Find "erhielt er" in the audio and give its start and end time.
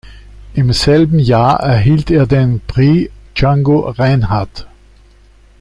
1.59-2.25